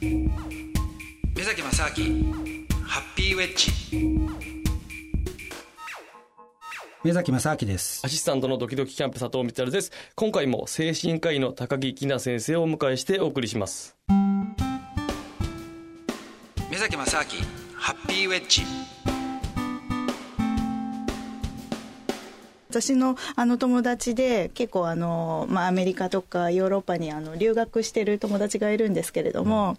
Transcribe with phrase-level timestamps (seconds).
[0.00, 2.34] 目崎正明
[2.84, 3.72] ハッピーウェッジ。
[7.02, 8.02] 目崎正明です。
[8.04, 9.92] アシスタントのドキドキキャンプ佐藤光です。
[10.14, 13.96] 今回も精神科医の高木きな先生をお迎えしてお送りします。
[16.70, 17.24] 目崎正明
[17.74, 18.62] ハッピーウェッジ
[22.68, 29.76] 私のあの友達で結構あの、まあ、アメリカとかヨーロッパにあの留学してる友達がいるんですけれども、うん、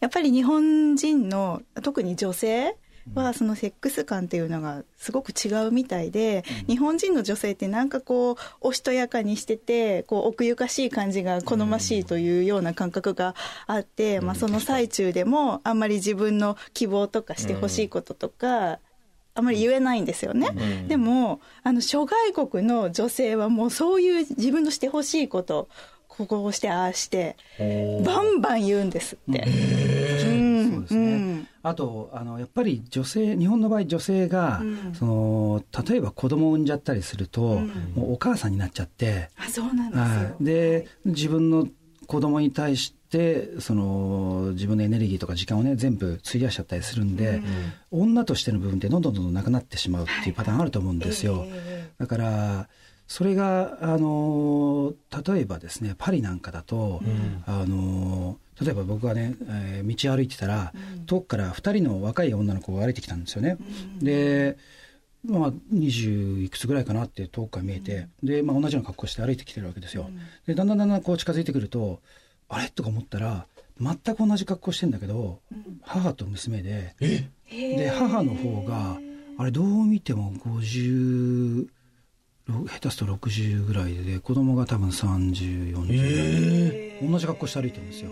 [0.00, 2.76] やっぱり日本人の特に女性
[3.14, 13.34] はそのセックス感っていうのがすごく違うみたいで、うん、日本人の女性ってなんかこうおしとやかにしててこう奥ゆかしい感じが好ましいというような感覚が
[13.66, 18.78] あって、うん、まあ、その最中でもあんまり自分の希望とかしてほしいこととか、
[19.34, 25.68] あまり言えないんですよね、うん、でもあの諸外国の女性はもうそういう自分のしてほしいこと
[26.08, 27.36] ここをしてああして
[28.04, 29.44] バンバン言うんですって。
[30.70, 39.30] そうですね、あとあのやっぱり女性日本の場合女性が、うん、その例えば子供を産んじゃったりすると、うん、もうお母さんになっちゃって。
[39.36, 41.66] あそうなんですで自分の
[42.10, 47.40] 子供に対してその自分のエネルギーとか時間をね全部費やしちゃったりするんで、
[47.92, 51.44] うん、女としての部分ってどんどんどんどんなくなってしまうっていうパターンあると思うんですよ。
[51.46, 52.68] えー、だから
[53.06, 54.92] それがあの
[55.24, 63.56] 例えばですねパリなんかだと、うん、あの例えば僕がね、えー、道歩いてたら、うん、遠くから2人の若い女の子が歩いてきたんですよね。
[64.00, 64.56] うん、で
[65.24, 70.10] まあ、20いくつぐらいかなって遠くから見えて、で、まあ、同じような格好して歩いてきてるわけですよ。
[70.46, 72.00] でだんだんだんだんこう近づいてくると
[72.48, 72.70] あれ？
[72.70, 73.46] とか思ったら
[73.80, 75.40] 全く同じ格好してんだけど、
[75.82, 76.94] 母と娘で
[77.50, 78.98] で母の方が
[79.38, 81.66] あれどう見ても50
[82.66, 88.10] 下手すと60ぐらいで子供が多分3040ぐらい、えー、同じ格好して歩いてるんですよ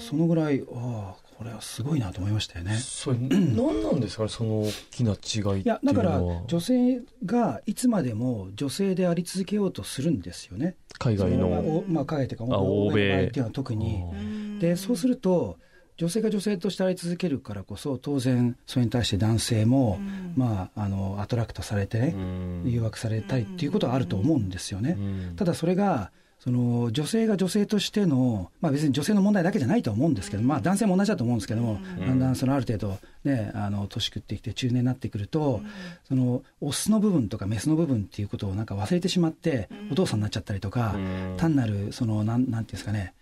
[0.00, 2.76] そのぐらいああこれはすごいなと思いましたよね。
[2.76, 4.24] それ 何なんですか？
[4.24, 10.76] ねその大きな違いいやだから女性がいつまでも女性であり続けようとするんですよね。
[10.98, 11.84] 海外の。
[11.88, 13.26] まあ海外というか欧米。
[13.26, 14.58] っていうのは特に。
[14.60, 15.58] でそうすると
[15.96, 24.96] 女性が女性としてあり続けるからこそ当然それに対して男性も、うん、まあ、あのアトラクトされてね、うん、誘惑されたいっていうことはあると思うんですよね。
[24.98, 25.00] う
[25.32, 26.10] ん、ただそれが
[26.42, 35.60] その女性が女性としての、まあ、別に女性の問題だけじゃないと思うんですけど、まあ、男性も同じだと思うんですけども、だんだんそのある程度、ね、あの年食ってきて中年になってくると、
[36.08, 40.96] そのオスの部分とかメスの部分っていうことをなんか忘れてしまってお父さんになっちゃったりとか、
[41.36, 43.14] 単なるそのなんなんていうんですかね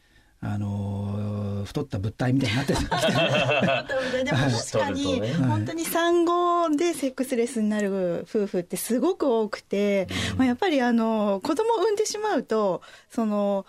[0.43, 12.81] あの太った物体みたいになってるでも確かに、本当に産後でセックスレスになる夫婦ってすごく多くて、うん、まあ、やっぱりあの子供を産んでしまうと
[13.11, 13.67] その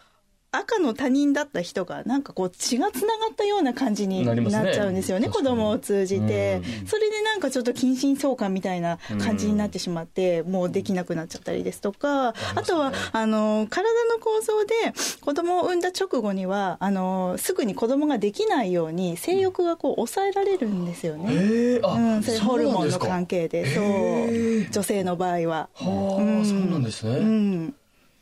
[0.54, 14.74] 赤の他人だった人がなんかこう血がつながったような感じになっちゃうんですよね、ね子供を通じて、うん、それでなんかちょっと近親相関みたいな感じになってしまって、うん、もうできなくなっちゃったりですとか、ね、あとはあの体の構造で
[15.22, 23.74] 子供を産んだ直後にはあのすぐに子供ができないように性欲がこう抑えられるんですよね、うん、それホルモンの関係で。
[23.74, 25.70] そう女性の場合は。
[25.74, 27.76] はあ、うん、そうなんですね、うん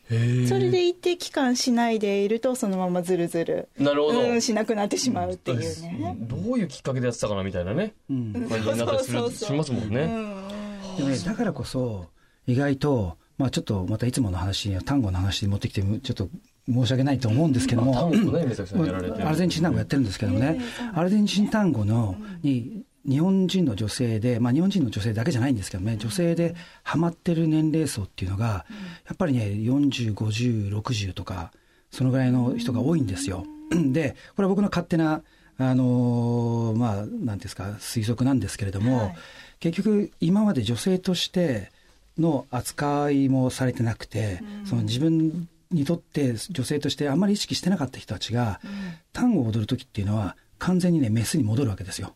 [0.10, 0.16] そ
[0.58, 10.08] れで一定期間しないでいるとそのままずるずるなるほど、うん、しなくなってしまうっていうね、どういうきっかけでやってたかなみたいなね、うん、感じになったりするしますもんね、
[10.98, 12.08] でもねだからこそ
[12.48, 16.28] 意外とまあちょっとまたいつもの話単語の話に持ってきてちょっと
[16.68, 20.60] 申し訳ないと思うんですけども、アルゼンチン単語やってるんですけどもね、
[20.94, 28.66] アルゼンチン単語のに日本人の女性で、まあ、日本人の女性だけじゃないんですけどね女性でハマってる年齢層っていうのが、
[29.08, 31.52] やっぱりね405060とか
[31.92, 33.46] そのぐらいの人が多いんですよ。
[33.72, 35.22] でこれは僕の勝手な
[35.58, 39.16] あのー、まあなんですか推測なんですけれども、はい、
[39.60, 41.72] 結局今まで女性として
[42.18, 48.70] の扱いもされてなくて、うん、その自分にとって女性としてあんまり意識してなかった人たちが、うん、
[49.12, 52.14] 単語を踊る時っていうのは完全にねメスに戻るわけですよ。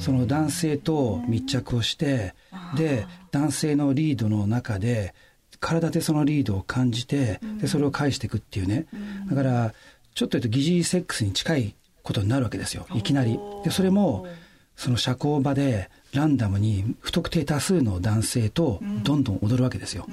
[0.00, 2.34] その男性と密着をして
[2.76, 5.14] で男性のリードの中で
[5.60, 8.86] 体でそのリードを感じてでそれを返していくっていうね。
[9.28, 9.74] だから
[10.14, 13.38] ちょっと言うと疑似セックスに近いことになるわけですよいきなり。
[13.64, 14.26] でそれも
[14.74, 20.06] その社交場でランダムに不特定多数の男性とどんどん踊るわけですよ。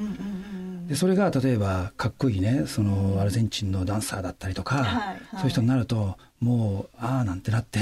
[0.88, 7.80] でそれが例えばかっこいいねそのアルゼンチンのダンサーだったりとか、はいはい、そういう人になるともうああなんてなって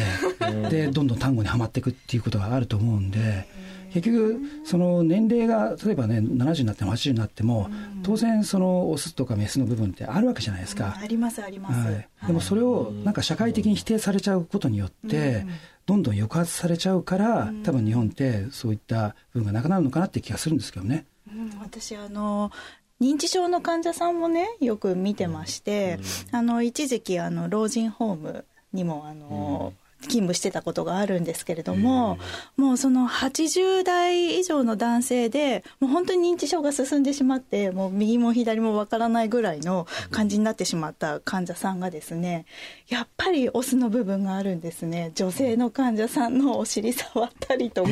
[0.69, 3.47] でどんどん単語にはまっていくっていうことがあると思うんで
[3.93, 7.69] 結局その年齢が例えばね70になっても80になっても、
[8.03, 15.45] 当然そのオスとかメスの部分ってあるわけじゃないですか、ありますあります、はい、でもそれをなんか社会的に否定されちゃうことによって、
[15.85, 21.05] どんどん抑圧されちゃうから、多分日本ってそういった部分がなくなるのかなって気がするんですけどね。
[21.29, 22.51] うん、私あの
[22.99, 25.99] 認知症の患者さんもねよく見てまして、
[26.31, 29.73] あの一時期あの老人ホームにもあの、
[30.05, 32.17] 勤務してたことがあるんですけれども、
[32.57, 42.45] もうその80代以上の男性で、もう本当に認知症が進んでしまって、もう右も左もわからないぐらいの感じになってしまった患者さんがですね、
[42.87, 45.11] やっぱりオスの部分があるんですね。
[45.15, 47.89] 女性の患者さんのお尻触ったりとか、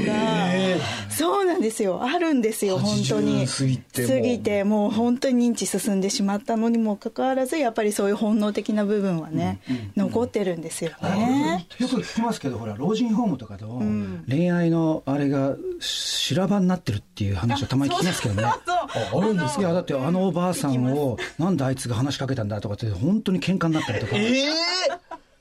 [1.09, 2.03] そうですよ。
[2.03, 3.47] あるんですよ、本当に。
[3.47, 9.59] 過ぎて過ぎて、もう本当に認知進んでしまったのにもかかわらず、やっぱりそういう本能的な部分はね、
[9.95, 11.67] 残ってるんですよね。
[11.79, 13.81] よく聞きますけどほら老人ホームとかの
[14.29, 18.43] 恋愛のあれが修羅場になってるっていう話をたまに聞きますけどね。
[18.43, 24.33] あるんですいやだってあのおばあさんをなんであいつが話しかけたんだとかって本当に喧嘩になったりとか、えー、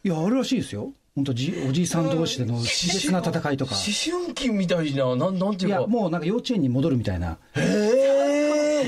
[0.04, 3.75] いやあるらしいですよ本当じおじいさん同士での熾烈な戦いとか。
[3.75, 5.79] 思春期みたいななんなんていうか。
[5.79, 7.37] いやもうなんか幼稚園に戻るみたいな。
[7.55, 7.91] へえ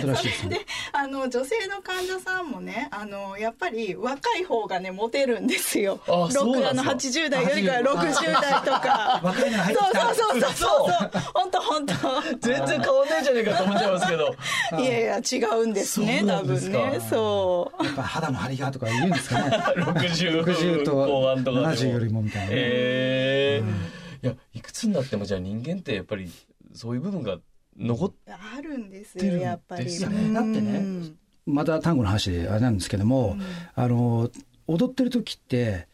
[0.02, 0.60] らしいで。
[0.92, 6.00] あの女性の患者さんもね、あのやっぱり若い方がねモテるんですよ。
[6.06, 9.20] あそうあの80代よりか60代とか。
[9.24, 10.14] 若いのが入ってきた。
[10.14, 11.10] そうそうそうそうそう。
[11.34, 11.94] 本当本当。
[12.40, 14.34] 全然変わんないじゃねえかと思っちゃいますけど。
[14.80, 17.00] いやいや違うんですね多分ね。
[17.08, 17.84] そう。
[17.84, 19.56] やっぱ肌の張りがとか言うんですかね。
[19.76, 22.48] 60 60と70よりもみたいな。
[22.50, 23.94] ええー。
[24.24, 26.30] いやいくつになってもじゃあ人間ってやっぱり
[26.74, 27.38] そういう部分が
[27.78, 29.98] 残ってあるんですよやっぱり。
[29.98, 31.12] だってね、
[31.46, 33.36] また単語の話であれなんですけども、
[33.74, 34.30] あの
[34.66, 35.88] 踊ってる時って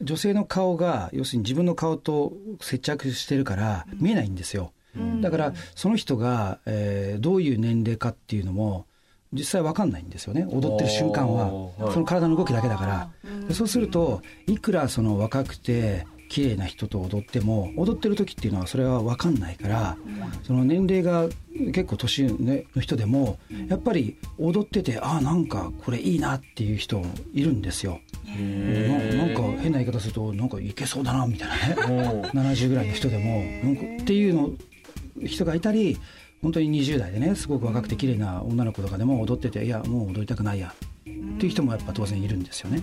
[0.00, 4.72] 女性の顔が要するに自分の顔と接着してるから見えないんですよ。
[5.20, 8.86] だからその人が、えー、どういう年齢かっていうのも
[9.32, 10.46] 実際わかんないんですよね。
[10.50, 11.50] 踊ってる瞬間は。
[11.92, 13.54] その体の動きだけだから。
[13.54, 19.96] そうするといくらその若くて綺麗な人と踊っても踊ってる時っていうのはそれは分かんないから、
[20.44, 21.28] その年齢が
[21.72, 22.24] 結構年
[22.74, 23.38] の人でも
[23.68, 27.02] やっぱり踊っててああなんかこれいいなっていう人
[27.32, 28.00] いるんですよ。
[28.26, 34.50] なんか変な言い方するとなんかいけそうだなみたいなね70ぐらいの人でもなんかっていうの
[35.26, 35.98] 人がいたり
[36.42, 42.82] 本当に20代でねすごく若くて綺麗な女の子とかでも踊ってていやもう踊りたくないやっていう人もやっぱ当然いるんですよね。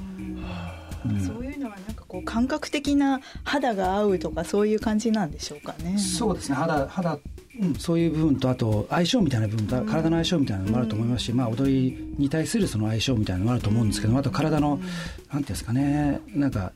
[1.26, 5.98] そういうのはなんかこう感覚的な肌が合うとかそういう感じなんでしょうかね。
[5.98, 6.56] そうですね。
[6.56, 7.20] 肌肌
[7.62, 14.90] うん、そういう部分とあと相性みたいな部分、体の相性みたいなのもあると思いますし、まあ、踊りに対するその相性みたいなのもあると思うんですけどあと体の、なんてい
[15.38, 16.20] うんですかね。
[16.34, 16.74] なんか、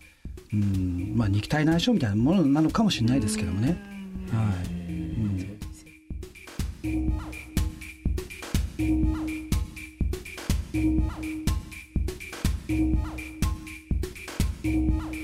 [0.54, 3.78] うんまあ、肉体の相性みたいなものなのかもしれないですけどもね。
[4.32, 4.69] はい、
[14.62, 15.19] Música